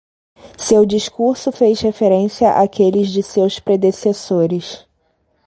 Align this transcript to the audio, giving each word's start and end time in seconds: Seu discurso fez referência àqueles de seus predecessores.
Seu 0.57 0.83
discurso 0.83 1.51
fez 1.51 1.79
referência 1.81 2.49
àqueles 2.59 3.11
de 3.11 3.21
seus 3.21 3.59
predecessores. 3.59 4.83